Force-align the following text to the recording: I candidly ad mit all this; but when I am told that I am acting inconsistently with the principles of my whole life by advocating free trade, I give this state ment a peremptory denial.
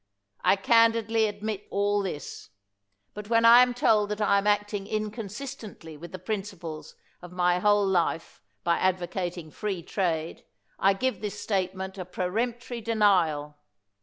I 0.43 0.55
candidly 0.55 1.27
ad 1.27 1.43
mit 1.43 1.67
all 1.69 2.01
this; 2.01 2.49
but 3.13 3.29
when 3.29 3.45
I 3.45 3.61
am 3.61 3.75
told 3.75 4.09
that 4.09 4.19
I 4.19 4.39
am 4.39 4.47
acting 4.47 4.87
inconsistently 4.87 5.95
with 5.95 6.11
the 6.11 6.17
principles 6.17 6.95
of 7.21 7.31
my 7.31 7.59
whole 7.59 7.85
life 7.85 8.41
by 8.63 8.77
advocating 8.79 9.51
free 9.51 9.83
trade, 9.83 10.43
I 10.79 10.93
give 10.95 11.21
this 11.21 11.39
state 11.39 11.75
ment 11.75 11.99
a 11.99 12.05
peremptory 12.05 12.81
denial. 12.81 13.59